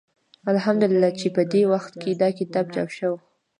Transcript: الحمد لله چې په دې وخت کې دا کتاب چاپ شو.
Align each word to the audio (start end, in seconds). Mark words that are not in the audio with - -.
الحمد 0.53 0.83
لله 0.91 1.09
چې 1.19 1.27
په 1.35 1.41
دې 1.51 1.61
وخت 1.73 1.93
کې 2.01 2.11
دا 2.21 2.29
کتاب 2.39 2.65
چاپ 2.75 2.89
شو. 2.97 3.13